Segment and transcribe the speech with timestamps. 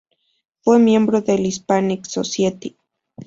[0.63, 2.75] Fue miembro de la Hispanic Society.